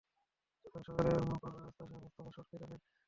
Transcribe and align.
তখন 0.65 0.81
শহরের 0.87 1.05
ভেতরের 1.09 1.33
অপর 1.35 1.51
রাস্তা 1.57 1.83
শাহ 1.83 1.99
মোস্তফা 2.03 2.31
সড়কেও 2.35 2.59
যানের 2.61 2.79
চাপ 2.79 2.83
বেড়ে 2.83 2.87
যায়। 2.87 2.97